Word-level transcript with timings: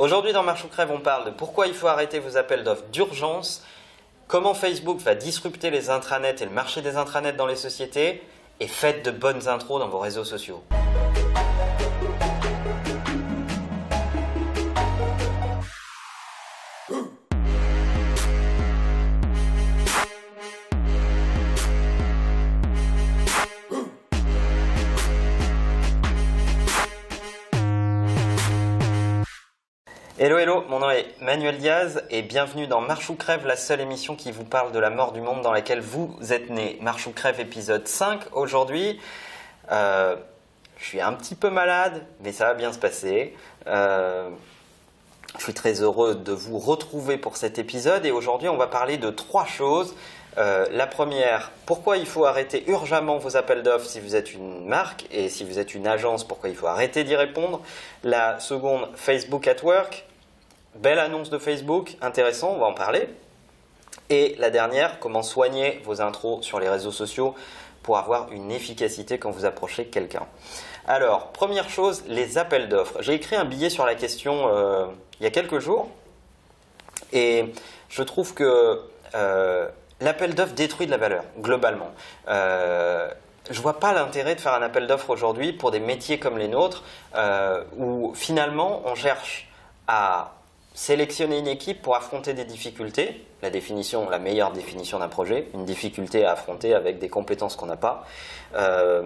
Aujourd'hui 0.00 0.32
dans 0.32 0.42
Marche 0.42 0.64
ou 0.64 0.68
Crève, 0.68 0.90
on 0.90 0.98
parle 0.98 1.26
de 1.26 1.30
pourquoi 1.30 1.66
il 1.66 1.74
faut 1.74 1.86
arrêter 1.86 2.20
vos 2.20 2.38
appels 2.38 2.64
d'offres 2.64 2.86
d'urgence, 2.90 3.62
comment 4.28 4.54
Facebook 4.54 4.98
va 5.00 5.14
disrupter 5.14 5.68
les 5.68 5.90
intranets 5.90 6.36
et 6.40 6.46
le 6.46 6.50
marché 6.50 6.80
des 6.80 6.96
intranets 6.96 7.34
dans 7.34 7.44
les 7.44 7.54
sociétés, 7.54 8.22
et 8.60 8.66
faites 8.66 9.04
de 9.04 9.10
bonnes 9.10 9.46
intros 9.46 9.78
dans 9.78 9.90
vos 9.90 9.98
réseaux 9.98 10.24
sociaux. 10.24 10.62
Hello 30.22 30.36
hello, 30.36 30.64
mon 30.68 30.80
nom 30.80 30.90
est 30.90 31.06
Manuel 31.22 31.56
Diaz 31.56 32.04
et 32.10 32.20
bienvenue 32.20 32.66
dans 32.66 32.82
Marche 32.82 33.08
ou 33.08 33.14
Crève, 33.14 33.46
la 33.46 33.56
seule 33.56 33.80
émission 33.80 34.16
qui 34.16 34.32
vous 34.32 34.44
parle 34.44 34.70
de 34.70 34.78
la 34.78 34.90
mort 34.90 35.12
du 35.12 35.22
monde 35.22 35.40
dans 35.40 35.50
laquelle 35.50 35.80
vous 35.80 36.14
êtes 36.28 36.50
né. 36.50 36.76
Marche 36.82 37.06
ou 37.06 37.12
Crève 37.12 37.40
épisode 37.40 37.88
5 37.88 38.20
aujourd'hui. 38.32 39.00
Euh, 39.72 40.16
je 40.76 40.84
suis 40.84 41.00
un 41.00 41.14
petit 41.14 41.34
peu 41.34 41.48
malade, 41.48 42.04
mais 42.20 42.32
ça 42.32 42.44
va 42.44 42.52
bien 42.52 42.70
se 42.70 42.78
passer. 42.78 43.34
Euh, 43.66 44.28
je 45.38 45.42
suis 45.42 45.54
très 45.54 45.80
heureux 45.80 46.14
de 46.14 46.32
vous 46.32 46.58
retrouver 46.58 47.16
pour 47.16 47.38
cet 47.38 47.58
épisode 47.58 48.04
et 48.04 48.10
aujourd'hui 48.10 48.50
on 48.50 48.58
va 48.58 48.66
parler 48.66 48.98
de 48.98 49.08
trois 49.08 49.46
choses. 49.46 49.94
Euh, 50.36 50.66
la 50.70 50.86
première, 50.86 51.50
pourquoi 51.64 51.96
il 51.96 52.04
faut 52.04 52.26
arrêter 52.26 52.68
urgemment 52.68 53.16
vos 53.16 53.38
appels 53.38 53.62
d'offres 53.62 53.86
si 53.86 54.00
vous 54.00 54.14
êtes 54.14 54.34
une 54.34 54.66
marque 54.66 55.06
et 55.10 55.30
si 55.30 55.44
vous 55.44 55.58
êtes 55.58 55.74
une 55.74 55.86
agence, 55.86 56.24
pourquoi 56.24 56.50
il 56.50 56.56
faut 56.56 56.66
arrêter 56.66 57.04
d'y 57.04 57.16
répondre. 57.16 57.62
La 58.04 58.38
seconde, 58.38 58.86
Facebook 58.96 59.48
at 59.48 59.62
Work, 59.62 60.04
Belle 60.76 60.98
annonce 60.98 61.30
de 61.30 61.38
Facebook, 61.38 61.96
intéressant, 62.00 62.52
on 62.54 62.58
va 62.58 62.66
en 62.66 62.74
parler. 62.74 63.08
Et 64.08 64.36
la 64.38 64.50
dernière, 64.50 65.00
comment 65.00 65.22
soigner 65.22 65.80
vos 65.84 66.00
intros 66.00 66.44
sur 66.44 66.60
les 66.60 66.68
réseaux 66.68 66.92
sociaux 66.92 67.34
pour 67.82 67.98
avoir 67.98 68.30
une 68.32 68.50
efficacité 68.50 69.18
quand 69.18 69.30
vous 69.30 69.44
approchez 69.44 69.86
quelqu'un. 69.86 70.26
Alors, 70.86 71.28
première 71.28 71.68
chose, 71.68 72.04
les 72.06 72.38
appels 72.38 72.68
d'offres. 72.68 73.00
J'ai 73.00 73.14
écrit 73.14 73.36
un 73.36 73.44
billet 73.44 73.70
sur 73.70 73.86
la 73.86 73.94
question 73.94 74.48
euh, 74.48 74.86
il 75.18 75.24
y 75.24 75.26
a 75.26 75.30
quelques 75.30 75.58
jours 75.58 75.88
et 77.12 77.52
je 77.88 78.02
trouve 78.02 78.34
que 78.34 78.80
euh, 79.14 79.68
l'appel 80.00 80.34
d'offres 80.34 80.54
détruit 80.54 80.86
de 80.86 80.90
la 80.90 80.98
valeur, 80.98 81.24
globalement. 81.38 81.90
Euh, 82.28 83.10
je 83.50 83.56
ne 83.56 83.62
vois 83.62 83.80
pas 83.80 83.92
l'intérêt 83.92 84.34
de 84.34 84.40
faire 84.40 84.54
un 84.54 84.62
appel 84.62 84.86
d'offres 84.86 85.10
aujourd'hui 85.10 85.52
pour 85.52 85.70
des 85.70 85.80
métiers 85.80 86.18
comme 86.18 86.38
les 86.38 86.48
nôtres 86.48 86.84
où 87.76 88.12
finalement 88.14 88.82
on 88.84 88.94
cherche 88.94 89.48
à 89.88 90.34
sélectionner 90.74 91.38
une 91.38 91.48
équipe 91.48 91.82
pour 91.82 91.96
affronter 91.96 92.32
des 92.32 92.44
difficultés, 92.44 93.24
la 93.42 93.50
définition, 93.50 94.08
la 94.08 94.18
meilleure 94.18 94.52
définition 94.52 94.98
d'un 94.98 95.08
projet, 95.08 95.48
une 95.54 95.64
difficulté 95.64 96.24
à 96.24 96.32
affronter 96.32 96.74
avec 96.74 96.98
des 96.98 97.08
compétences 97.08 97.56
qu'on 97.56 97.66
n'a 97.66 97.76
pas, 97.76 98.04
euh, 98.54 99.02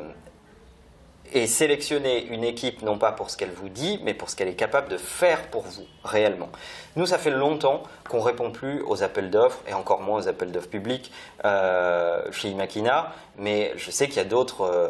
et 1.32 1.46
sélectionner 1.46 2.26
une 2.26 2.44
équipe 2.44 2.82
non 2.82 2.98
pas 2.98 3.10
pour 3.10 3.30
ce 3.30 3.36
qu'elle 3.36 3.50
vous 3.50 3.68
dit, 3.68 3.98
mais 4.04 4.14
pour 4.14 4.30
ce 4.30 4.36
qu'elle 4.36 4.48
est 4.48 4.54
capable 4.54 4.88
de 4.88 4.98
faire 4.98 5.48
pour 5.48 5.62
vous 5.62 5.86
réellement. 6.04 6.50
Nous, 6.96 7.06
ça 7.06 7.18
fait 7.18 7.30
longtemps 7.30 7.82
qu'on 8.08 8.20
répond 8.20 8.52
plus 8.52 8.82
aux 8.82 9.02
appels 9.02 9.30
d'offres 9.30 9.60
et 9.66 9.72
encore 9.72 10.00
moins 10.00 10.18
aux 10.18 10.28
appels 10.28 10.52
d'offres 10.52 10.68
publics 10.68 11.10
euh, 11.44 12.22
chez 12.30 12.50
Imakina, 12.50 13.12
mais 13.36 13.72
je 13.76 13.90
sais 13.90 14.06
qu'il 14.06 14.18
y 14.18 14.20
a 14.20 14.24
d'autres 14.24 14.60
euh, 14.60 14.88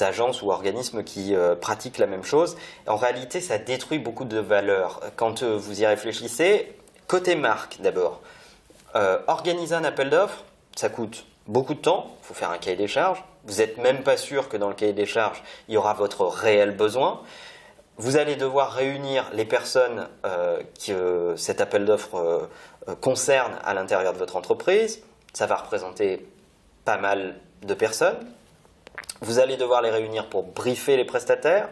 agences 0.00 0.42
ou 0.42 0.50
organismes 0.50 1.02
qui 1.02 1.34
euh, 1.34 1.54
pratiquent 1.54 1.98
la 1.98 2.06
même 2.06 2.24
chose. 2.24 2.56
En 2.86 2.96
réalité, 2.96 3.40
ça 3.40 3.58
détruit 3.58 3.98
beaucoup 3.98 4.24
de 4.24 4.38
valeur. 4.38 5.00
Quand 5.16 5.42
euh, 5.42 5.56
vous 5.56 5.80
y 5.80 5.86
réfléchissez, 5.86 6.76
côté 7.06 7.34
marque 7.36 7.80
d'abord, 7.80 8.20
organiser 9.26 9.74
un 9.74 9.84
appel 9.84 10.08
d'offres, 10.08 10.44
ça 10.74 10.88
coûte 10.88 11.26
beaucoup 11.46 11.74
de 11.74 11.80
temps, 11.80 12.16
il 12.22 12.26
faut 12.28 12.34
faire 12.34 12.50
un 12.50 12.56
cahier 12.56 12.76
des 12.76 12.88
charges, 12.88 13.22
vous 13.44 13.58
n'êtes 13.58 13.76
même 13.76 14.02
pas 14.02 14.16
sûr 14.16 14.48
que 14.48 14.56
dans 14.56 14.68
le 14.68 14.74
cahier 14.74 14.94
des 14.94 15.04
charges, 15.04 15.42
il 15.68 15.74
y 15.74 15.76
aura 15.76 15.92
votre 15.92 16.24
réel 16.24 16.74
besoin. 16.74 17.20
Vous 17.98 18.16
allez 18.16 18.36
devoir 18.36 18.72
réunir 18.72 19.28
les 19.34 19.44
personnes 19.44 20.08
que 20.86 21.34
cet 21.36 21.60
appel 21.60 21.84
d'offres 21.84 22.48
concerne 23.02 23.52
à 23.64 23.74
l'intérieur 23.74 24.14
de 24.14 24.18
votre 24.18 24.36
entreprise. 24.36 25.02
Ça 25.34 25.44
va 25.44 25.56
représenter 25.56 26.26
pas 26.86 26.96
mal 26.96 27.36
de 27.66 27.74
personnes. 27.74 28.16
Vous 29.20 29.38
allez 29.38 29.56
devoir 29.56 29.82
les 29.82 29.90
réunir 29.90 30.28
pour 30.28 30.42
briefer 30.42 30.96
les 30.96 31.04
prestataires, 31.04 31.68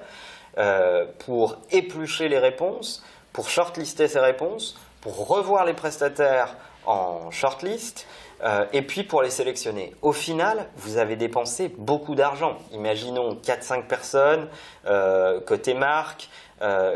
euh, 0.59 1.07
pour 1.27 1.57
éplucher 1.71 2.29
les 2.29 2.39
réponses, 2.39 3.03
pour 3.33 3.49
shortlister 3.49 4.09
ces 4.09 4.21
réponses, 4.21 4.79
pour 5.01 5.27
revoir 5.27 5.65
les 5.65 5.75
prestataires 5.75 6.57
en 6.87 7.31
shortlist, 7.31 8.07
euh, 8.43 8.65
et 8.73 8.83
puis 8.83 9.05
pour 9.05 9.23
les 9.23 9.31
sélectionner. 9.31 9.95
Au 10.03 10.13
final, 10.13 10.69
vous 10.77 10.99
avez 10.99 11.17
dépensé 11.17 11.73
beaucoup 11.77 12.15
d'argent. 12.15 12.59
Imaginons 12.73 13.35
4-5 13.35 13.87
personnes, 13.87 14.49
euh, 14.87 15.41
côté 15.41 15.75
marque, 15.75 16.29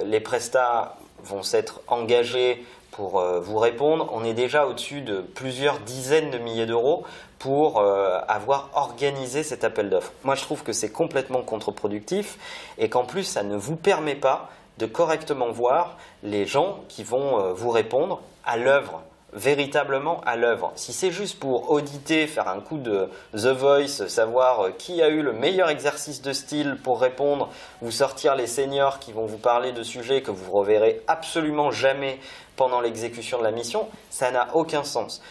les 0.04 0.20
prestats 0.20 0.96
vont 1.22 1.42
s'être 1.42 1.82
engagés 1.88 2.64
pour 2.90 3.20
vous 3.20 3.58
répondre. 3.58 4.08
On 4.12 4.24
est 4.24 4.34
déjà 4.34 4.66
au-dessus 4.66 5.02
de 5.02 5.20
plusieurs 5.20 5.78
dizaines 5.80 6.30
de 6.30 6.38
milliers 6.38 6.66
d'euros 6.66 7.04
pour 7.38 7.78
euh, 7.78 8.18
avoir 8.28 8.70
organisé 8.74 9.42
cet 9.42 9.64
appel 9.64 9.90
d'offres. 9.90 10.12
Moi, 10.24 10.34
je 10.34 10.42
trouve 10.42 10.62
que 10.62 10.72
c'est 10.72 10.90
complètement 10.90 11.42
contre-productif 11.42 12.38
et 12.78 12.88
qu'en 12.88 13.04
plus, 13.04 13.24
ça 13.24 13.42
ne 13.42 13.56
vous 13.56 13.76
permet 13.76 14.14
pas 14.14 14.50
de 14.78 14.86
correctement 14.86 15.50
voir 15.50 15.96
les 16.22 16.46
gens 16.46 16.80
qui 16.88 17.04
vont 17.04 17.40
euh, 17.40 17.52
vous 17.52 17.70
répondre 17.70 18.20
à 18.44 18.56
l'œuvre 18.56 19.02
véritablement 19.32 20.20
à 20.22 20.36
l'œuvre. 20.36 20.72
Si 20.74 20.92
c'est 20.92 21.10
juste 21.10 21.38
pour 21.38 21.70
auditer, 21.70 22.26
faire 22.26 22.48
un 22.48 22.60
coup 22.60 22.78
de 22.78 23.10
The 23.34 23.48
Voice, 23.48 24.08
savoir 24.08 24.60
euh, 24.60 24.70
qui 24.70 25.02
a 25.02 25.08
eu 25.08 25.22
le 25.22 25.32
meilleur 25.32 25.68
exercice 25.68 26.22
de 26.22 26.32
style 26.32 26.76
pour 26.82 27.00
répondre, 27.00 27.50
vous 27.82 27.90
sortir 27.90 28.34
les 28.34 28.46
seniors 28.46 28.98
qui 28.98 29.12
vont 29.12 29.26
vous 29.26 29.38
parler 29.38 29.72
de 29.72 29.82
sujets 29.82 30.22
que 30.22 30.30
vous 30.30 30.50
reverrez 30.50 31.02
absolument 31.06 31.70
jamais 31.70 32.18
pendant 32.56 32.80
l'exécution 32.80 33.38
de 33.38 33.44
la 33.44 33.52
mission, 33.52 33.86
ça 34.10 34.30
n'a 34.30 34.48
aucun 34.54 34.82
sens. 34.82 35.22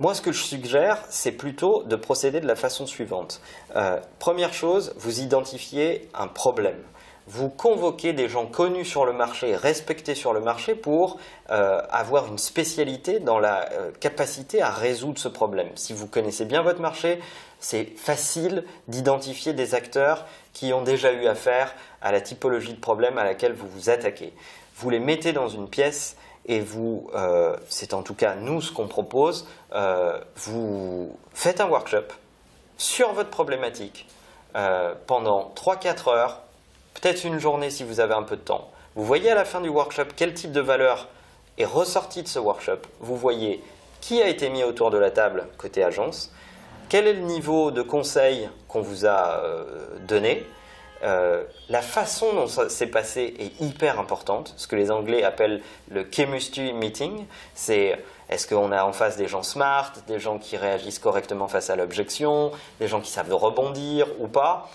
Moi, 0.00 0.14
ce 0.14 0.22
que 0.22 0.30
je 0.30 0.44
suggère, 0.44 1.02
c'est 1.08 1.32
plutôt 1.32 1.82
de 1.82 1.96
procéder 1.96 2.40
de 2.40 2.46
la 2.46 2.54
façon 2.54 2.86
suivante. 2.86 3.40
Euh, 3.74 3.98
première 4.20 4.52
chose, 4.52 4.94
vous 4.96 5.20
identifiez 5.20 6.08
un 6.14 6.28
problème. 6.28 6.80
Vous 7.30 7.50
convoquez 7.50 8.14
des 8.14 8.26
gens 8.26 8.46
connus 8.46 8.86
sur 8.86 9.04
le 9.04 9.12
marché, 9.12 9.54
respectés 9.54 10.14
sur 10.14 10.32
le 10.32 10.40
marché, 10.40 10.74
pour 10.74 11.18
euh, 11.50 11.82
avoir 11.90 12.26
une 12.26 12.38
spécialité 12.38 13.20
dans 13.20 13.38
la 13.38 13.70
euh, 13.72 13.90
capacité 14.00 14.62
à 14.62 14.70
résoudre 14.70 15.18
ce 15.18 15.28
problème. 15.28 15.68
Si 15.74 15.92
vous 15.92 16.06
connaissez 16.06 16.46
bien 16.46 16.62
votre 16.62 16.80
marché, 16.80 17.20
c'est 17.60 17.84
facile 17.98 18.64
d'identifier 18.88 19.52
des 19.52 19.74
acteurs 19.74 20.24
qui 20.54 20.72
ont 20.72 20.80
déjà 20.80 21.12
eu 21.12 21.26
affaire 21.26 21.74
à 22.00 22.12
la 22.12 22.22
typologie 22.22 22.72
de 22.72 22.80
problème 22.80 23.18
à 23.18 23.24
laquelle 23.24 23.52
vous 23.52 23.68
vous 23.68 23.90
attaquez. 23.90 24.32
Vous 24.76 24.88
les 24.88 24.98
mettez 24.98 25.34
dans 25.34 25.48
une 25.48 25.68
pièce 25.68 26.16
et 26.46 26.60
vous, 26.60 27.10
euh, 27.14 27.54
c'est 27.68 27.92
en 27.92 28.00
tout 28.00 28.14
cas 28.14 28.36
nous 28.36 28.62
ce 28.62 28.72
qu'on 28.72 28.88
propose, 28.88 29.46
vous 30.36 31.14
faites 31.34 31.60
un 31.60 31.68
workshop 31.68 32.06
sur 32.78 33.12
votre 33.12 33.28
problématique 33.28 34.08
pendant 35.06 35.52
3-4 35.54 36.08
heures, 36.08 36.40
peut-être 37.00 37.24
une 37.24 37.38
journée 37.38 37.70
si 37.70 37.84
vous 37.84 38.00
avez 38.00 38.14
un 38.14 38.22
peu 38.22 38.36
de 38.36 38.42
temps. 38.42 38.70
Vous 38.94 39.04
voyez 39.04 39.30
à 39.30 39.34
la 39.34 39.44
fin 39.44 39.60
du 39.60 39.68
workshop 39.68 40.06
quel 40.16 40.34
type 40.34 40.52
de 40.52 40.60
valeur 40.60 41.08
est 41.58 41.64
ressorti 41.64 42.22
de 42.22 42.28
ce 42.28 42.38
workshop. 42.38 42.78
Vous 43.00 43.16
voyez 43.16 43.62
qui 44.00 44.22
a 44.22 44.28
été 44.28 44.48
mis 44.48 44.62
autour 44.62 44.90
de 44.90 44.98
la 44.98 45.10
table 45.10 45.48
côté 45.58 45.82
agence, 45.82 46.32
quel 46.88 47.06
est 47.06 47.14
le 47.14 47.22
niveau 47.22 47.70
de 47.70 47.82
conseil 47.82 48.48
qu'on 48.68 48.80
vous 48.80 49.06
a 49.06 49.42
donné, 50.06 50.46
euh, 51.04 51.44
la 51.68 51.82
façon 51.82 52.32
dont 52.32 52.46
ça 52.48 52.68
s'est 52.68 52.88
passé 52.88 53.34
est 53.38 53.62
hyper 53.62 54.00
importante. 54.00 54.52
Ce 54.56 54.66
que 54.66 54.74
les 54.74 54.90
Anglais 54.90 55.22
appellent 55.22 55.62
le 55.90 56.06
chemistry 56.10 56.72
meeting, 56.72 57.26
c'est 57.54 58.02
est-ce 58.28 58.48
qu'on 58.48 58.72
a 58.72 58.84
en 58.84 58.92
face 58.92 59.16
des 59.16 59.28
gens 59.28 59.42
smart, 59.42 59.92
des 60.06 60.18
gens 60.18 60.38
qui 60.38 60.56
réagissent 60.56 60.98
correctement 60.98 61.46
face 61.46 61.70
à 61.70 61.76
l'objection, 61.76 62.50
des 62.80 62.88
gens 62.88 63.00
qui 63.00 63.10
savent 63.10 63.32
rebondir 63.32 64.08
ou 64.18 64.26
pas. 64.26 64.68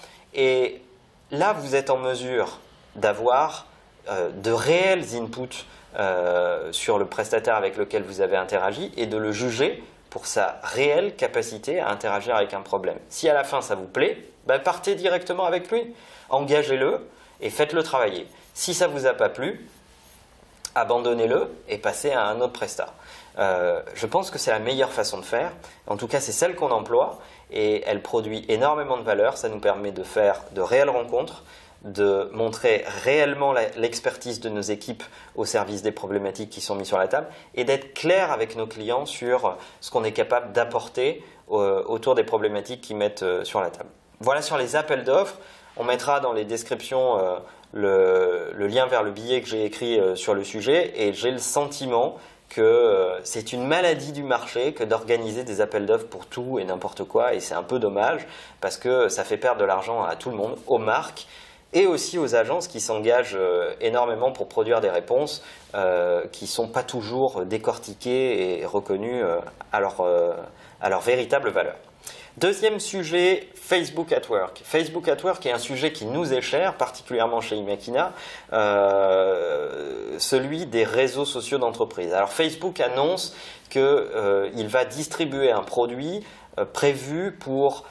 Là, 1.34 1.52
vous 1.54 1.76
êtes 1.76 1.90
en 1.90 1.98
mesure 1.98 2.60
d'avoir 2.96 3.66
euh, 4.10 4.30
de 4.30 4.52
réels 4.52 5.16
inputs 5.16 5.66
euh, 5.98 6.72
sur 6.72 6.98
le 6.98 7.06
prestataire 7.06 7.56
avec 7.56 7.76
lequel 7.76 8.04
vous 8.04 8.22
avez 8.22 8.38
interagi 8.38 8.92
et 8.96 9.08
de 9.08 9.18
le 9.18 9.32
juger 9.32 9.84
pour 10.10 10.28
sa 10.28 10.60
réelle 10.64 11.16
capacité 11.16 11.80
à 11.80 11.90
interagir 11.90 12.36
avec 12.36 12.54
un 12.54 12.62
problème. 12.62 12.98
Si 13.10 13.28
à 13.28 13.34
la 13.34 13.44
fin 13.44 13.62
ça 13.62 13.76
vous 13.76 13.88
plaît, 13.88 14.18
ben, 14.46 14.60
partez 14.60 14.96
directement 14.96 15.46
avec 15.46 15.70
lui 15.72 15.94
engagez-le 16.30 17.08
et 17.42 17.50
faites-le 17.50 17.84
travailler. 17.84 18.28
Si 18.54 18.74
ça 18.74 18.88
ne 18.88 18.94
vous 18.94 19.06
a 19.06 19.14
pas 19.14 19.30
plu, 19.30 19.68
abandonnez-le 20.76 21.50
et 21.70 21.78
passez 21.78 22.12
à 22.12 22.26
un 22.26 22.42
autre 22.42 22.54
prestat. 22.54 22.94
Euh, 23.40 23.82
je 23.96 24.06
pense 24.06 24.32
que 24.32 24.38
c'est 24.38 24.52
la 24.52 24.60
meilleure 24.60 24.92
façon 24.92 25.18
de 25.18 25.26
faire. 25.26 25.52
En 25.88 25.98
tout 25.98 26.08
cas, 26.08 26.20
c'est 26.20 26.32
celle 26.32 26.56
qu'on 26.56 26.72
emploie 26.72 27.20
et 27.52 27.84
elle 27.86 28.02
produit 28.02 28.46
énormément 28.48 28.98
de 28.98 29.04
valeur. 29.04 29.38
Ça 29.38 29.50
nous 29.50 29.60
permet 29.60 29.92
de 29.92 30.04
faire 30.04 30.42
de 30.52 30.62
réelles 30.62 30.90
rencontres, 30.90 31.44
de 31.84 32.30
montrer 32.34 32.86
réellement 33.04 33.54
l'expertise 33.76 34.40
de 34.40 34.50
nos 34.50 34.62
équipes 34.62 35.04
au 35.36 35.46
service 35.46 35.82
des 35.82 35.92
problématiques 35.92 36.50
qui 36.50 36.62
sont 36.62 36.76
mises 36.76 36.88
sur 36.88 36.98
la 36.98 37.08
table 37.08 37.28
et 37.56 37.66
d'être 37.66 37.94
clair 37.94 38.32
avec 38.32 38.56
nos 38.56 38.68
clients 38.68 39.06
sur 39.06 39.58
ce 39.82 39.92
qu'on 39.92 40.04
est 40.04 40.14
capable 40.14 40.54
d'apporter 40.54 41.24
euh, 41.52 41.84
autour 41.88 42.16
des 42.16 42.24
problématiques 42.24 42.82
qu'ils 42.82 42.96
mettent 42.96 43.24
euh, 43.24 43.44
sur 43.44 43.60
la 43.60 43.70
table. 43.70 43.90
Voilà 44.22 44.42
sur 44.42 44.58
les 44.58 44.76
appels 44.78 45.04
d'offres. 45.04 45.38
On 45.76 45.84
mettra 45.84 46.20
dans 46.20 46.32
les 46.32 46.46
descriptions 46.46 47.20
euh, 47.76 48.52
le, 48.56 48.68
lien 48.68 48.86
vers 48.88 49.04
le 49.04 49.12
billet 49.12 49.42
que 49.42 49.48
j'ai 49.48 49.66
écrit 49.66 50.00
sur 50.16 50.34
le 50.34 50.44
sujet 50.44 50.94
et 50.96 51.14
j'ai 51.14 51.32
le 51.32 51.40
sentiment 51.40 52.16
que 52.50 53.10
c'est 53.24 53.52
une 53.52 53.66
maladie 53.66 54.12
du 54.12 54.24
marché 54.24 54.74
que 54.74 54.84
d'organiser 54.84 55.44
des 55.44 55.60
appels 55.60 55.88
d'offres 55.88 56.08
pour 56.08 56.28
tout 56.28 56.60
et 56.60 56.66
n'importe 56.66 57.04
quoi 57.04 57.34
et 57.34 57.40
c'est 57.40 57.56
un 57.56 57.64
peu 57.64 57.80
dommage 57.80 58.28
parce 58.62 58.78
que 58.78 59.10
ça 59.10 59.24
fait 59.24 59.38
perdre 59.38 59.60
de 59.60 59.66
l'argent 59.66 60.04
à 60.04 60.16
tout 60.16 60.30
le 60.30 60.36
monde, 60.36 60.56
aux 60.68 60.78
marques 60.78 61.26
et 61.74 61.88
aussi 61.88 62.20
aux 62.20 62.36
agences 62.36 62.68
qui 62.68 62.80
s'engagent 62.80 63.40
énormément 63.82 64.32
pour 64.32 64.48
produire 64.48 64.80
des 64.82 64.92
réponses 64.92 65.44
qui 66.32 66.44
ne 66.44 66.50
sont 66.50 66.68
pas 66.68 66.84
toujours 66.84 67.44
décortiquées 67.46 68.60
et 68.60 68.66
reconnues 68.68 69.24
à 69.72 69.80
leur 69.80 71.02
véritable 71.02 71.50
valeur. 71.50 71.76
Deuxième 72.38 72.80
sujet, 72.80 73.48
Facebook 73.54 74.12
at 74.12 74.28
Work. 74.28 74.62
Facebook 74.66 75.08
at 75.08 75.24
Work 75.24 75.46
est 75.46 75.52
un 75.52 75.60
sujet 75.60 75.94
qui 75.94 76.06
nous 76.06 76.34
est 76.34 76.42
cher, 76.42 76.74
particulièrement 76.74 77.42
chez 77.42 77.56
Imakina, 77.56 78.12
euh, 78.54 80.18
celui 80.18 80.66
des 80.66 80.84
réseaux 80.84 81.26
sociaux 81.26 81.60
d'entreprise. 81.60 82.12
Alors 82.12 82.32
Facebook 82.32 82.80
annonce 82.80 83.36
qu'il 83.70 83.82
euh, 83.84 84.68
va 84.68 84.84
distribuer 84.84 85.52
un 85.52 85.62
produit 85.62 86.24
euh, 86.58 86.66
prévu 86.66 87.34
pour 87.34 87.86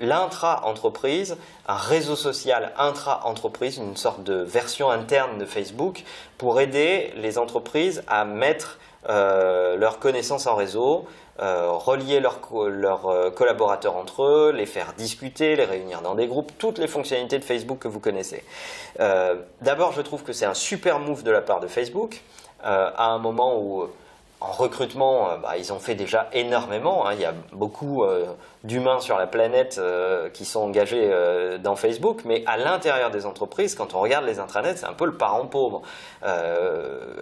l'intra-entreprise, 0.00 1.36
un 1.68 1.76
réseau 1.76 2.16
social 2.16 2.72
intra-entreprise, 2.76 3.76
une 3.76 3.96
sorte 3.96 4.24
de 4.24 4.34
version 4.34 4.90
interne 4.90 5.38
de 5.38 5.44
Facebook, 5.44 6.02
pour 6.36 6.60
aider 6.60 7.12
les 7.16 7.38
entreprises 7.38 8.02
à 8.08 8.24
mettre 8.24 8.80
leurs 9.08 9.98
connaissances 9.98 10.46
en 10.46 10.54
réseau, 10.54 11.06
euh, 11.40 11.72
relier 11.72 12.20
leurs, 12.20 12.38
euh, 13.10 13.28
collaborateurs 13.32 13.96
entre 13.96 14.22
eux, 14.22 14.52
les 14.52 14.66
faire 14.66 14.92
discuter, 14.96 15.56
les 15.56 15.64
réunir 15.64 16.00
dans 16.00 16.14
des 16.14 16.28
groupes, 16.28 16.52
toutes 16.58 16.78
les 16.78 16.86
fonctionnalités 16.86 17.40
de 17.40 17.44
Facebook 17.44 17.80
que 17.80 17.88
vous 17.88 17.98
connaissez. 17.98 18.44
Euh, 19.00 19.34
d'abord, 19.60 19.90
je 19.90 20.00
trouve 20.00 20.22
que 20.22 20.32
c'est 20.32 20.46
un 20.46 20.54
super 20.54 21.00
move 21.00 21.24
de 21.24 21.32
la 21.32 21.40
part 21.40 21.58
de 21.58 21.66
Facebook, 21.66 22.20
à 22.62 23.08
un 23.08 23.18
moment 23.18 23.58
où 23.60 23.86
en 24.40 24.52
recrutement, 24.52 25.36
bah, 25.42 25.58
ils 25.58 25.70
ont 25.70 25.78
fait 25.78 25.94
déjà 25.94 26.28
énormément. 26.32 27.06
Hein. 27.06 27.12
Il 27.12 27.20
y 27.20 27.26
a 27.26 27.34
beaucoup 27.52 28.04
d'humains 28.62 29.00
sur 29.00 29.18
la 29.18 29.26
planète 29.26 29.78
qui 30.32 30.46
sont 30.46 30.60
engagés 30.60 31.10
dans 31.62 31.76
Facebook, 31.76 32.22
mais 32.24 32.42
à 32.46 32.56
l'intérieur 32.56 33.10
des 33.10 33.26
entreprises, 33.26 33.74
quand 33.74 33.92
on 33.92 34.00
regarde 34.00 34.24
les 34.24 34.38
intranets, 34.38 34.76
c'est 34.76 34.86
un 34.86 34.94
peu 34.94 35.04
le 35.04 35.14
parent 35.14 35.44
pauvre. 35.44 35.82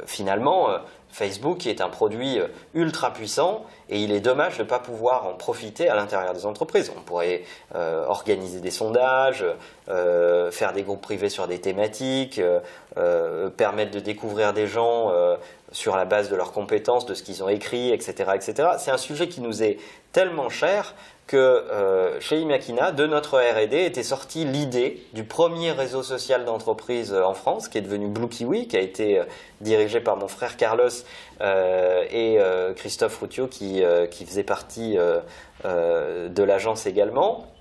finalement, 0.06 0.68
Facebook 1.12 1.66
est 1.66 1.82
un 1.82 1.90
produit 1.90 2.40
euh, 2.40 2.48
ultra 2.74 3.12
puissant 3.12 3.66
et 3.90 4.00
il 4.00 4.12
est 4.12 4.20
dommage 4.20 4.56
de 4.56 4.62
ne 4.62 4.68
pas 4.68 4.78
pouvoir 4.78 5.26
en 5.26 5.34
profiter 5.34 5.88
à 5.88 5.94
l'intérieur 5.94 6.32
des 6.32 6.46
entreprises. 6.46 6.90
On 6.96 7.02
pourrait 7.02 7.42
euh, 7.74 8.06
organiser 8.06 8.60
des 8.60 8.70
sondages, 8.70 9.44
euh, 9.90 10.50
faire 10.50 10.72
des 10.72 10.82
groupes 10.82 11.02
privés 11.02 11.28
sur 11.28 11.46
des 11.46 11.60
thématiques, 11.60 12.40
permettre 13.56 13.90
de 13.90 14.00
découvrir 14.00 14.52
des 14.52 14.66
gens 14.66 15.12
sur 15.72 15.96
la 15.96 16.04
base 16.04 16.28
de 16.28 16.36
leurs 16.36 16.52
compétences, 16.52 17.06
de 17.06 17.14
ce 17.14 17.22
qu'ils 17.22 17.42
ont 17.42 17.48
écrit, 17.48 17.90
etc. 17.90 18.32
etc. 18.34 18.68
C'est 18.78 18.90
un 18.90 18.98
sujet 18.98 19.28
qui 19.28 19.40
nous 19.40 19.62
est 19.62 19.78
tellement 20.12 20.50
cher 20.50 20.94
que 21.26 21.36
euh, 21.36 22.20
chez 22.20 22.40
Imakina, 22.40 22.92
de 22.92 23.06
notre 23.06 23.38
R&D, 23.38 23.84
était 23.84 24.02
sortie 24.02 24.44
l'idée 24.44 25.02
du 25.14 25.24
premier 25.24 25.72
réseau 25.72 26.02
social 26.02 26.44
d'entreprise 26.44 27.12
euh, 27.14 27.24
en 27.24 27.34
France, 27.34 27.68
qui 27.68 27.78
est 27.78 27.82
devenu 27.82 28.08
Blue 28.08 28.28
Kiwi, 28.28 28.68
qui 28.68 28.76
a 28.76 28.80
été 28.80 29.18
euh, 29.18 29.24
dirigé 29.60 30.00
par 30.00 30.16
mon 30.16 30.28
frère 30.28 30.56
Carlos 30.56 30.88
et 31.40 32.38
Christophe 32.76 33.18
Routio, 33.18 33.48
qui 33.48 33.82
faisait 34.24 34.44
partie 34.44 34.96
de 35.64 36.42
l'agence 36.42 36.86
également. 36.86 37.51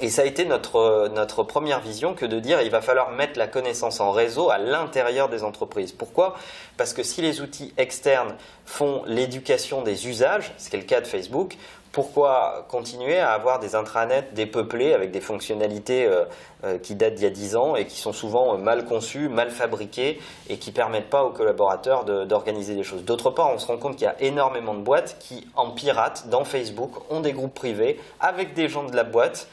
Et 0.00 0.08
ça 0.08 0.22
a 0.22 0.24
été 0.24 0.46
notre, 0.46 1.10
notre 1.14 1.42
première 1.42 1.80
vision 1.80 2.14
que 2.14 2.24
de 2.24 2.40
dire 2.40 2.62
il 2.62 2.70
va 2.70 2.80
falloir 2.80 3.10
mettre 3.10 3.38
la 3.38 3.46
connaissance 3.46 4.00
en 4.00 4.10
réseau 4.10 4.50
à 4.50 4.56
l'intérieur 4.56 5.28
des 5.28 5.44
entreprises. 5.44 5.92
Pourquoi? 5.92 6.34
Parce 6.78 6.94
que 6.94 7.02
si 7.02 7.20
les 7.20 7.42
outils 7.42 7.74
externes 7.76 8.34
font 8.64 9.02
l'éducation 9.06 9.82
des 9.82 10.08
usages, 10.08 10.54
ce 10.56 10.70
qui 10.70 10.76
est 10.76 10.80
le 10.80 10.86
cas 10.86 11.02
de 11.02 11.06
Facebook, 11.06 11.58
pourquoi 11.92 12.66
continuer 12.68 13.18
à 13.18 13.32
avoir 13.32 13.60
des 13.60 13.74
intranets 13.74 14.30
dépeuplés 14.32 14.94
avec 14.94 15.10
des 15.10 15.20
fonctionnalités 15.20 16.06
euh, 16.06 16.24
euh, 16.64 16.78
qui 16.78 16.94
datent 16.94 17.14
d'il 17.14 17.24
y 17.24 17.26
a 17.26 17.30
10 17.30 17.56
ans 17.56 17.76
et 17.76 17.86
qui 17.86 18.00
sont 18.00 18.14
souvent 18.14 18.54
euh, 18.54 18.56
mal 18.56 18.86
conçues, 18.86 19.28
mal 19.28 19.50
fabriquées 19.50 20.18
et 20.48 20.56
qui 20.56 20.70
ne 20.70 20.74
permettent 20.74 21.10
pas 21.10 21.22
aux 21.22 21.30
collaborateurs 21.30 22.04
d'organiser 22.04 22.74
des 22.74 22.82
choses 22.82 23.04
D'autre 23.04 23.30
part, 23.30 23.50
on 23.52 23.58
se 23.58 23.66
rend 23.66 23.76
compte 23.76 23.96
qu'il 23.96 24.06
y 24.06 24.08
a 24.08 24.20
énormément 24.22 24.74
de 24.74 24.80
boîtes 24.80 25.16
qui, 25.20 25.46
en 25.54 25.70
pirate, 25.70 26.28
dans 26.30 26.44
Facebook, 26.44 26.92
ont 27.10 27.20
des 27.20 27.32
groupes 27.32 27.54
privés 27.54 28.00
avec 28.20 28.54
des 28.54 28.68
gens 28.68 28.84
de 28.84 28.96
la 28.96 29.04
boîte 29.04 29.48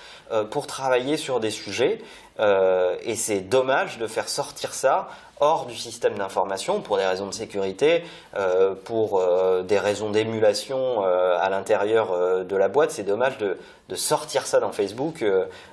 pour 0.52 0.68
travailler 0.68 1.18
sur 1.18 1.40
des 1.40 1.50
sujets. 1.50 2.00
Et 2.40 3.16
c'est 3.16 3.42
dommage 3.42 3.98
de 3.98 4.08
faire 4.08 4.30
sortir 4.30 4.74
ça 4.74 5.10
hors 5.40 5.66
du 5.66 5.76
système 5.76 6.18
d'information 6.18 6.82
pour 6.82 6.98
des 6.98 7.06
raisons 7.06 7.28
de 7.28 7.34
sécurité, 7.34 8.04
euh, 8.36 8.76
pour 8.76 9.20
euh, 9.20 9.64
des 9.64 9.80
raisons 9.80 10.10
d'émulation 10.10 11.04
euh, 11.04 11.38
à 11.40 11.50
l'intérieur 11.50 12.46
de 12.46 12.56
la 12.56 12.68
boîte. 12.68 12.92
C'est 12.92 13.04
dommage 13.04 13.38
de, 13.38 13.58
sortir 13.96 14.46
ça 14.46 14.60
dans 14.60 14.72
Facebook 14.72 15.26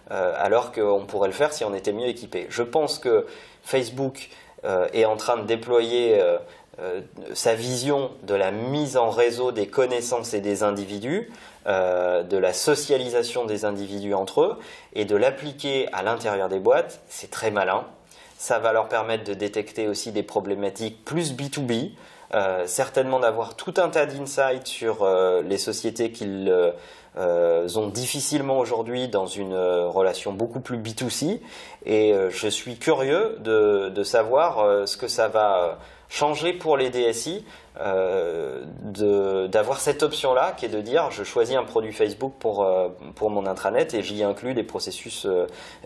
alors 0.09 0.73
qu'on 0.73 1.05
pourrait 1.05 1.29
le 1.29 1.35
faire 1.35 1.53
si 1.53 1.65
on 1.65 1.75
était 1.75 1.93
mieux 1.93 2.07
équipé. 2.07 2.47
Je 2.49 2.63
pense 2.63 2.99
que 2.99 3.27
Facebook 3.63 4.31
est 4.65 5.05
en 5.05 5.17
train 5.17 5.37
de 5.37 5.43
déployer 5.43 6.19
sa 7.33 7.55
vision 7.55 8.11
de 8.25 8.35
la 8.35 8.51
mise 8.51 8.97
en 8.97 9.11
réseau 9.11 9.51
des 9.51 9.67
connaissances 9.67 10.35
et 10.35 10.41
des 10.41 10.63
individus, 10.63 11.31
de 11.67 12.37
la 12.37 12.53
socialisation 12.53 13.47
des 13.47 13.65
individus 13.65 14.15
entre 14.15 14.43
eux, 14.43 14.59
et 14.95 15.05
de 15.05 15.17
l'appliquer 15.17 15.89
à 15.93 16.03
l'intérieur 16.03 16.49
des 16.49 16.59
boîtes, 16.61 17.01
c'est 17.09 17.31
très 17.31 17.51
malin. 17.51 17.85
Ça 18.39 18.59
va 18.59 18.73
leur 18.73 18.89
permettre 18.89 19.25
de 19.25 19.35
détecter 19.35 19.89
aussi 19.89 20.13
des 20.13 20.23
problématiques 20.23 21.05
plus 21.05 21.33
B2B, 21.33 21.93
euh, 22.35 22.67
certainement 22.67 23.21
d'avoir 23.21 23.55
tout 23.55 23.75
un 23.77 23.89
tas 23.89 24.05
d'insights 24.07 24.67
sur 24.67 25.05
euh, 25.05 25.43
les 25.43 25.59
sociétés 25.59 26.11
qu'ils 26.11 26.49
euh, 27.17 27.69
ont 27.77 27.87
difficilement 27.87 28.59
aujourd'hui 28.59 29.09
dans 29.09 29.27
une 29.27 29.57
relation 29.57 30.33
beaucoup 30.33 30.61
plus 30.61 30.77
B2C. 30.77 31.41
Et 31.87 32.15
je 32.29 32.49
suis 32.49 32.77
curieux 32.77 33.39
de, 33.41 34.03
savoir 34.03 34.87
ce 34.87 34.97
que 34.99 35.09
ça 35.09 35.29
va 35.29 35.79
changer 36.09 36.53
pour 36.53 36.77
les 36.77 36.91
DSI 36.91 37.45
d'avoir 38.95 39.81
cette 39.81 40.03
option-là 40.03 40.53
qui 40.57 40.65
est 40.65 40.71
de 40.71 40.81
dire 40.81 41.11
je 41.11 41.25
choisis 41.25 41.57
un 41.57 41.65
produit 41.65 41.93
Facebook 41.93 42.33
pour, 42.39 42.67
pour 43.15 43.31
mon 43.31 43.45
intranet 43.47 43.93
et 43.93 44.03
j'y 44.03 44.23
inclus 44.23 44.55
des 44.55 44.63
processus 44.63 45.27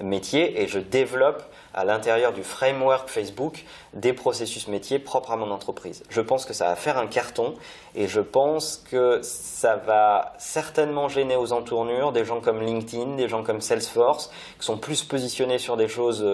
métiers 0.00 0.62
et 0.62 0.68
je 0.68 0.78
développe 0.78 1.42
à 1.74 1.84
l'intérieur 1.84 2.32
du 2.32 2.42
framework 2.42 3.08
Facebook 3.08 3.64
des 3.94 4.12
processus 4.12 4.68
métiers 4.68 4.98
propres 4.98 5.32
à 5.32 5.36
mon 5.36 5.50
entreprise. 5.50 6.02
Je 6.08 6.20
pense 6.20 6.44
que 6.44 6.52
ça 6.52 6.66
va 6.66 6.76
faire 6.76 6.98
un 6.98 7.06
carton 7.06 7.54
et 7.94 8.06
je 8.06 8.20
pense 8.20 8.82
que 8.90 9.20
ça 9.22 9.76
va 9.76 10.34
certainement 10.38 11.08
gêner 11.08 11.36
aux 11.36 11.52
entournures 11.52 12.12
des 12.12 12.24
gens 12.24 12.40
comme 12.40 12.60
LinkedIn, 12.60 13.16
des 13.16 13.28
gens 13.28 13.42
comme 13.42 13.60
Salesforce, 13.60 14.30
qui 14.58 14.66
sont 14.66 14.78
plus 14.78 15.02
positionnés 15.02 15.58
sur 15.58 15.76
des 15.76 15.88
choses 15.88 16.24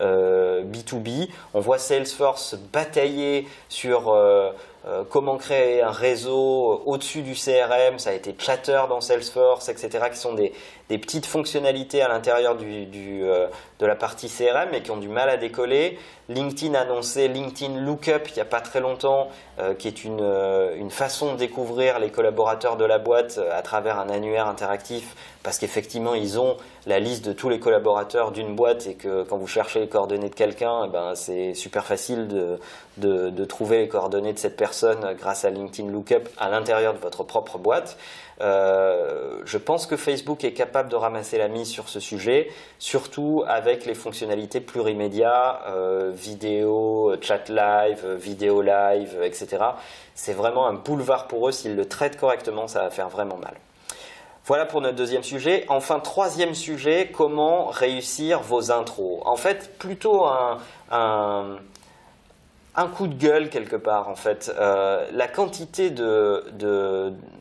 Euh, 0.00 1.26
On 1.54 1.60
voit 1.60 1.78
Salesforce 1.78 2.56
batailler 2.72 3.46
sur 3.68 4.08
euh, 4.08 4.50
euh, 4.86 5.02
comment 5.08 5.36
créer 5.36 5.82
un 5.82 5.90
réseau 5.90 6.82
au-dessus 6.86 7.22
du 7.22 7.34
CRM, 7.34 7.98
ça 7.98 8.10
a 8.10 8.12
été 8.12 8.34
Chatter 8.38 8.82
dans 8.88 9.00
Salesforce, 9.00 9.68
etc., 9.68 10.04
qui 10.12 10.18
sont 10.18 10.34
des, 10.34 10.52
petites 10.88 11.26
fonctionnalités 11.26 12.00
à 12.00 12.08
l'intérieur 12.08 12.56
de 12.56 13.86
la 13.86 13.96
partie 13.96 14.28
CRM 14.28 14.72
et 14.72 14.82
qui 14.82 14.90
ont 14.90 14.96
du 14.96 15.08
mal 15.08 15.28
à 15.28 15.36
décoller. 15.36 15.98
LinkedIn 16.28 16.74
a 16.74 16.80
annoncé 16.80 17.28
LinkedIn 17.28 17.80
Lookup 17.80 18.28
il 18.28 18.34
n'y 18.34 18.40
a 18.40 18.46
pas 18.46 18.60
très 18.60 18.80
longtemps, 18.80 19.28
euh, 19.60 19.74
qui 19.74 19.86
est 19.86 20.04
une, 20.04 20.20
euh, 20.20 20.74
une, 20.76 20.90
façon 20.90 21.32
de 21.32 21.38
découvrir 21.38 22.00
les 22.00 22.10
collaborateurs 22.10 22.76
de 22.76 22.84
la 22.84 22.98
boîte 22.98 23.38
euh, 23.38 23.56
à 23.56 23.62
travers 23.62 23.98
un 24.00 24.08
annuaire 24.08 24.48
interactif, 24.48 25.14
parce 25.44 25.58
qu'effectivement 25.58 26.14
ils 26.14 26.40
ont 26.40 26.56
la 26.86 26.98
liste 26.98 27.24
de 27.24 27.32
tous 27.32 27.48
les 27.48 27.60
collaborateurs 27.60 28.32
d'une 28.32 28.56
boîte 28.56 28.88
et 28.88 28.94
que 28.94 29.22
quand 29.22 29.36
vous 29.36 29.46
cherchez 29.46 29.80
les 29.80 29.88
coordonnées 29.88 30.28
de 30.28 30.34
quelqu'un, 30.34 30.86
eh 30.86 30.88
ben, 30.88 31.14
c'est 31.14 31.54
super 31.54 31.84
facile 31.84 32.26
de, 32.26 32.58
de, 32.96 33.30
de, 33.30 33.44
trouver 33.44 33.78
les 33.78 33.88
coordonnées 33.88 34.32
de 34.32 34.38
cette 34.38 34.56
personne 34.56 35.14
grâce 35.18 35.44
à 35.44 35.50
LinkedIn 35.50 35.90
Lookup 35.90 36.28
à 36.38 36.48
l'intérieur 36.48 36.92
de 36.94 36.98
votre 36.98 37.22
propre 37.22 37.58
boîte. 37.58 37.96
Euh, 38.40 39.40
je 39.44 39.58
pense 39.58 39.86
que 39.86 39.96
Facebook 39.96 40.44
est 40.44 40.52
capable 40.52 40.75
de 40.82 40.96
ramasser 40.96 41.38
la 41.38 41.48
mise 41.48 41.68
sur 41.68 41.88
ce 41.88 42.00
sujet, 42.00 42.48
surtout 42.78 43.44
avec 43.46 43.86
les 43.86 43.94
fonctionnalités 43.94 44.60
plurimédia, 44.60 45.60
euh, 45.68 46.12
vidéo, 46.14 47.14
chat 47.20 47.48
live, 47.48 48.06
vidéo 48.14 48.62
live, 48.62 49.20
etc. 49.22 49.58
C'est 50.14 50.32
vraiment 50.32 50.66
un 50.66 50.74
boulevard 50.74 51.26
pour 51.26 51.48
eux. 51.48 51.52
S'ils 51.52 51.76
le 51.76 51.86
traitent 51.86 52.18
correctement, 52.18 52.68
ça 52.68 52.82
va 52.82 52.90
faire 52.90 53.08
vraiment 53.08 53.36
mal. 53.36 53.54
Voilà 54.46 54.64
pour 54.64 54.80
notre 54.80 54.94
deuxième 54.94 55.24
sujet. 55.24 55.64
Enfin, 55.68 55.98
troisième 55.98 56.54
sujet, 56.54 57.10
comment 57.12 57.66
réussir 57.66 58.42
vos 58.42 58.70
intros? 58.70 59.20
En 59.24 59.34
fait, 59.34 59.76
plutôt 59.76 60.24
un, 60.24 60.58
un, 60.92 61.56
un 62.76 62.88
coup 62.88 63.06
de 63.06 63.14
gueule 63.14 63.48
quelque 63.48 63.76
part 63.76 64.08
en 64.08 64.14
fait. 64.14 64.54
Euh, 64.58 65.06
la 65.12 65.28
quantité 65.28 65.90
de, 65.90 66.44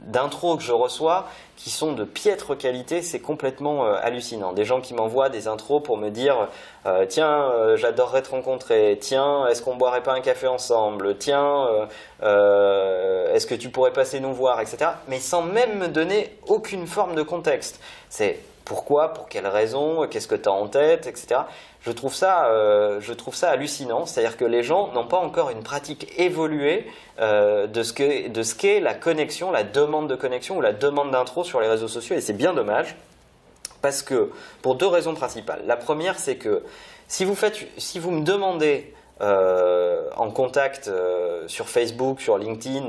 d'intros 0.08 0.58
que 0.58 0.64
je 0.64 0.72
reçois 0.72 1.28
qui 1.58 1.70
sont 1.70 1.94
de 1.94 2.04
piètre 2.04 2.58
qualité, 2.58 3.02
c'est 3.02 3.20
complètement 3.20 3.86
euh, 3.86 3.96
hallucinant. 4.02 4.54
Des 4.54 4.66
gens 4.66 4.82
qui 4.82 4.94
m'envoient 4.94 5.30
des 5.30 5.48
intros 5.48 5.84
pour 5.84 5.98
me 5.98 6.10
dire 6.10 6.48
euh, 6.86 7.06
tiens, 7.08 7.52
j'adorerais 7.76 8.22
te 8.22 8.32
rencontrer, 8.32 8.98
tiens, 9.00 9.48
est-ce 9.48 9.62
qu'on 9.62 9.76
boirait 9.76 10.04
pas 10.04 10.14
un 10.14 10.22
café 10.22 10.48
ensemble, 10.48 11.18
tiens, 11.18 11.68
est-ce 12.22 13.46
que 13.46 13.56
tu 13.56 13.70
pourrais 13.70 13.94
passer 13.94 14.20
nous 14.20 14.34
voir, 14.34 14.62
etc. 14.62 14.92
Mais 15.08 15.20
sans 15.20 15.42
même 15.42 15.78
me 15.80 15.88
donner 15.88 16.38
aucune 16.48 16.88
forme 16.88 17.16
de 17.16 17.24
contexte. 17.24 17.80
C'est 18.10 18.40
pourquoi, 18.66 19.14
pour 19.14 19.30
quelles 19.30 19.48
raisons, 19.48 20.08
qu'est-ce 20.08 20.28
que 20.28 20.36
tu 20.36 20.50
as 20.50 20.52
en 20.52 20.68
tête, 20.68 21.08
etc. 21.08 21.42
Je 21.82 21.92
trouve 21.92 22.16
ça, 22.16 22.48
euh, 22.48 23.00
je 23.00 23.14
trouve 23.14 23.36
ça 23.36 23.52
hallucinant. 23.52 24.08
C'est-à-dire 24.08 24.38
que 24.38 24.46
les 24.46 24.64
gens 24.64 24.92
n'ont 24.94 25.06
pas 25.06 25.20
encore 25.20 25.52
une 25.52 25.62
pratique 25.62 26.12
évoluée 26.18 26.88
euh, 27.20 27.68
de 27.68 27.84
ce 27.84 27.94
qu'est 27.94 28.80
la 28.80 28.96
connexion, 28.96 29.52
la 29.52 29.64
demande 29.64 30.10
de 30.10 30.16
connexion 30.16 30.58
ou 30.58 30.62
la 30.62 30.74
demande 30.74 31.12
d'intro 31.12 31.44
sur 31.44 31.62
les 31.62 31.68
réseaux 31.68 31.88
sociaux. 31.88 32.16
Et 32.16 32.22
c'est 32.22 32.34
bien 32.34 32.54
dommage. 32.54 32.96
Parce 33.84 34.02
que, 34.02 34.32
pour 34.64 34.74
deux 34.76 34.88
raisons 34.88 35.14
principales. 35.14 35.62
La 35.68 35.78
première, 35.78 36.18
c'est 36.18 36.38
que 36.38 36.64
si 37.08 37.24
vous, 37.24 37.36
faites, 37.36 37.68
si 37.78 38.00
vous 38.00 38.10
me 38.10 38.24
demandez 38.24 38.92
euh, 39.22 40.10
en 40.18 40.32
contact 40.32 40.90
sur 41.46 41.70
Facebook, 41.70 42.20
sur 42.20 42.40
LinkedIn 42.40 42.88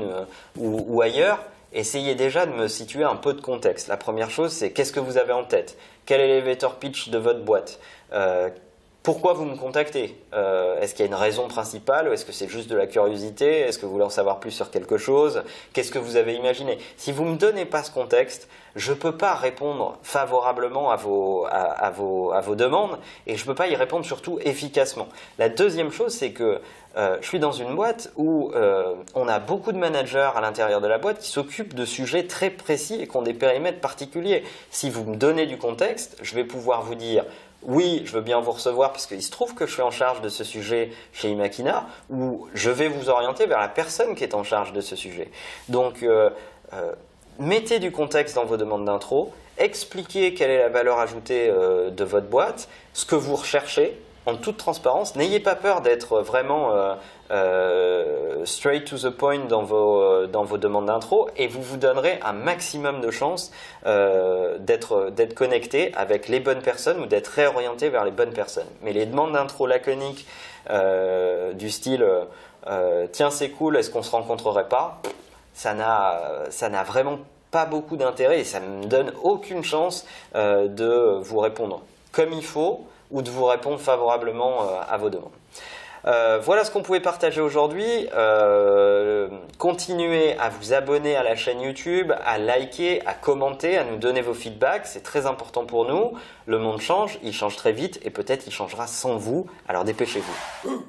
ou, 0.57 0.83
ou 0.87 1.01
ailleurs, 1.03 1.37
essayez 1.73 2.15
déjà 2.15 2.45
de 2.45 2.51
me 2.51 2.67
situer 2.67 3.03
un 3.03 3.15
peu 3.15 3.33
de 3.33 3.41
contexte. 3.41 3.87
La 3.87 3.97
première 3.97 4.29
chose, 4.29 4.51
c'est 4.51 4.71
qu'est-ce 4.71 4.91
que 4.93 4.99
vous 4.99 5.17
avez 5.17 5.33
en 5.33 5.43
tête? 5.43 5.77
Quel 6.05 6.21
est 6.21 6.41
pitch 6.79 7.09
de 7.09 7.17
votre 7.17 7.41
boîte? 7.43 7.79
Euh, 8.13 8.49
pourquoi 9.07 9.31
vous 9.31 9.45
me 9.45 9.55
contactez 9.55 10.17
euh, 10.33 10.81
Est-ce 10.81 10.93
qu'il 10.93 11.05
y 11.05 11.07
a 11.07 11.09
une 11.09 11.17
raison 11.17 11.47
principale 11.47 12.09
ou 12.09 12.11
est-ce 12.11 12.25
que 12.25 12.33
c'est 12.33 12.49
juste 12.49 12.69
de 12.69 12.75
la 12.75 12.87
curiosité 12.87 13.61
Est-ce 13.61 13.79
que 13.79 13.85
vous 13.85 13.93
voulez 13.93 14.03
en 14.03 14.09
savoir 14.09 14.41
plus 14.41 14.51
sur 14.51 14.69
quelque 14.69 14.97
chose 14.97 15.43
Qu'est-ce 15.71 15.91
que 15.91 15.97
vous 15.97 16.17
avez 16.17 16.33
imaginé 16.33 16.77
Si 16.97 17.13
vous 17.13 17.23
ne 17.23 17.31
me 17.31 17.37
donnez 17.37 17.63
pas 17.63 17.83
ce 17.83 17.91
contexte, 17.91 18.49
je 18.75 18.91
ne 18.91 18.97
peux 18.97 19.15
pas 19.15 19.33
répondre 19.33 19.97
favorablement 20.03 20.91
à 20.91 20.97
vos, 20.97 21.45
à, 21.49 21.89
vos, 21.89 22.33
à 22.33 22.41
vos 22.41 22.55
demandes 22.55 22.99
et 23.27 23.37
je 23.37 23.43
ne 23.43 23.47
peux 23.47 23.55
pas 23.55 23.69
y 23.69 23.77
répondre 23.77 24.05
surtout 24.05 24.39
efficacement. 24.41 25.07
La 25.39 25.47
deuxième 25.47 25.93
chose, 25.93 26.13
c'est 26.13 26.31
que 26.31 26.59
euh, 26.97 27.17
je 27.21 27.27
suis 27.27 27.39
dans 27.39 27.51
une 27.51 27.75
boîte 27.75 28.11
où 28.17 28.51
euh, 28.55 28.95
on 29.13 29.27
a 29.27 29.39
beaucoup 29.39 29.71
de 29.71 29.77
managers 29.77 30.31
à 30.35 30.41
l'intérieur 30.41 30.81
de 30.81 30.87
la 30.87 30.97
boîte 30.97 31.19
qui 31.19 31.29
s'occupent 31.29 31.75
de 31.75 31.85
sujets 31.85 32.25
très 32.25 32.49
précis 32.49 32.95
et 33.01 33.07
qui 33.07 33.15
ont 33.15 33.21
des 33.21 33.35
périmètres 33.35 33.79
particuliers. 33.79 34.43
Si 34.71 34.89
vous 34.89 35.03
me 35.03 35.15
donnez 35.15 35.45
du 35.45 35.57
contexte, 35.57 36.17
je 36.23 36.33
vais 36.35 36.43
pouvoir 36.43 36.81
vous 36.81 36.95
dire 36.95 37.23
oui, 37.63 38.03
je 38.05 38.13
veux 38.13 38.21
bien 38.21 38.39
vous 38.39 38.51
recevoir 38.51 38.91
parce 38.91 39.07
qu'il 39.07 39.21
se 39.21 39.31
trouve 39.31 39.53
que 39.53 39.65
je 39.65 39.73
suis 39.73 39.81
en 39.81 39.91
charge 39.91 40.21
de 40.21 40.29
ce 40.29 40.43
sujet 40.43 40.91
chez 41.11 41.29
Imakina, 41.29 41.87
ou 42.09 42.47
je 42.53 42.69
vais 42.69 42.87
vous 42.87 43.09
orienter 43.09 43.45
vers 43.45 43.59
la 43.59 43.67
personne 43.67 44.15
qui 44.15 44.23
est 44.23 44.35
en 44.35 44.43
charge 44.43 44.73
de 44.73 44.81
ce 44.81 44.95
sujet. 44.95 45.29
Donc, 45.67 46.03
euh, 46.03 46.29
euh, 46.73 46.93
mettez 47.39 47.79
du 47.79 47.91
contexte 47.91 48.35
dans 48.35 48.45
vos 48.45 48.57
demandes 48.57 48.85
d'intro, 48.85 49.33
expliquez 49.57 50.33
quelle 50.33 50.51
est 50.51 50.59
la 50.59 50.69
valeur 50.69 50.99
ajoutée 50.99 51.49
euh, 51.49 51.89
de 51.89 52.03
votre 52.03 52.27
boîte, 52.27 52.69
ce 52.93 53.05
que 53.05 53.15
vous 53.15 53.35
recherchez, 53.35 53.99
en 54.25 54.35
toute 54.35 54.57
transparence. 54.57 55.15
N'ayez 55.15 55.39
pas 55.39 55.55
peur 55.55 55.81
d'être 55.81 56.19
vraiment 56.19 56.73
euh, 57.31 58.27
euh, 58.37 58.45
straight 58.45 58.85
to 58.85 58.97
the 58.97 59.09
point 59.09 59.45
dans 59.45 59.63
vos, 59.63 60.01
euh, 60.01 60.27
dans 60.27 60.43
vos 60.43 60.57
demandes 60.57 60.85
d'intro 60.85 61.29
et 61.35 61.47
vous 61.47 61.61
vous 61.61 61.77
donnerez 61.77 62.19
un 62.23 62.33
maximum 62.33 63.01
de 63.01 63.11
chances 63.11 63.51
d'être 63.85 65.11
connecté 65.35 65.93
avec 65.95 66.27
les 66.27 66.39
bonnes 66.39 66.61
personnes 66.61 66.99
ou 66.99 67.05
d'être 67.05 67.27
réorienté 67.27 67.89
vers 67.89 68.03
les 68.03 68.11
bonnes 68.11 68.33
personnes. 68.33 68.67
Mais 68.81 68.93
les 68.93 69.05
demandes 69.05 69.33
d'intro 69.33 69.67
laconiques 69.67 70.27
du 71.53 71.69
style 71.69 72.05
tiens 73.11 73.29
c'est 73.29 73.49
cool, 73.49 73.77
est-ce 73.77 73.89
qu'on 73.89 74.03
se 74.03 74.11
rencontrerait 74.11 74.67
pas? 74.67 75.01
Ça 75.53 75.73
n'a 75.73 76.83
vraiment 76.85 77.19
pas 77.51 77.65
beaucoup 77.65 77.95
d'intérêt 77.95 78.41
et 78.41 78.43
ça 78.43 78.59
ne 78.59 78.67
me 78.67 78.85
donne 78.85 79.13
aucune 79.23 79.63
chance 79.63 80.05
de 80.35 81.19
vous 81.21 81.39
répondre 81.39 81.81
comme 82.11 82.33
il 82.33 82.43
faut 82.43 82.85
ou 83.11 83.21
de 83.21 83.29
vous 83.29 83.45
répondre 83.45 83.79
favorablement 83.79 84.63
euh, 84.63 84.81
à 84.87 84.97
vos 84.97 85.09
demandes. 85.09 85.31
Euh, 86.07 86.39
voilà 86.41 86.63
ce 86.63 86.71
qu'on 86.71 86.81
pouvait 86.81 87.01
partager 87.01 87.41
aujourd'hui. 87.41 88.07
Euh, 88.15 89.27
continuez 89.57 90.37
à 90.39 90.49
vous 90.49 90.73
abonner 90.73 91.17
à 91.17 91.23
la 91.23 91.35
chaîne 91.35 91.61
YouTube, 91.61 92.13
à 92.23 92.37
liker, 92.37 93.05
à 93.05 93.13
commenter, 93.13 93.77
à 93.77 93.83
nous 93.83 93.97
donner 93.97 94.21
vos 94.21 94.33
feedbacks. 94.33 94.85
C'est 94.87 95.03
très 95.03 95.25
important 95.25 95.65
pour 95.65 95.85
nous. 95.85 96.13
Le 96.45 96.59
monde 96.59 96.79
change, 96.79 97.19
il 97.23 97.33
change 97.33 97.57
très 97.57 97.73
vite 97.73 97.99
et 98.03 98.09
peut-être 98.09 98.47
il 98.47 98.53
changera 98.53 98.87
sans 98.87 99.17
vous. 99.17 99.47
Alors 99.67 99.83
dépêchez-vous. 99.83 100.83